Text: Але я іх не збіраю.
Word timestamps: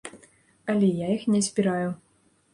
Але 0.73 0.89
я 1.05 1.11
іх 1.17 1.27
не 1.35 1.43
збіраю. 1.51 1.89